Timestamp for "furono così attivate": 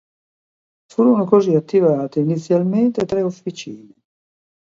0.91-2.21